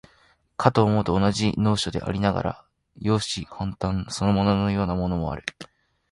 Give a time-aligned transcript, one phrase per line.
[0.57, 2.65] かと思うと、同じ能書でありながら、
[2.97, 5.43] 容姿端麗そのもののようなものもある。